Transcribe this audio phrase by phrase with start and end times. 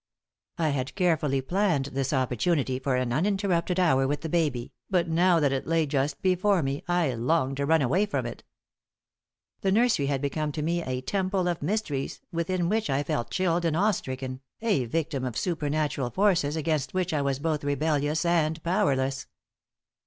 [0.57, 5.39] I had carefully planned this opportunity for an uninterrupted hour with the baby, but now
[5.39, 8.43] that it lay just before me I longed to run away from it.
[9.59, 13.63] The nursery had become to me a temple of mysteries within which I felt chilled
[13.63, 18.59] and awe stricken, a victim of supernatural forces against which I was both rebellious and
[18.63, 19.27] powerless.